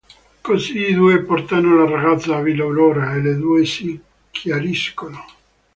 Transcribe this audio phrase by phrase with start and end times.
[0.41, 5.23] Così i due portano la ragazza a Villa Aurora e le due si chiariscono.